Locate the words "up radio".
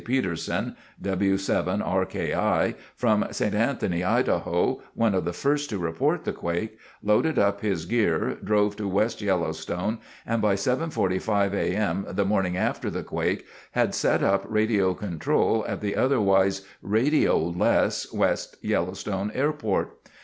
14.23-14.95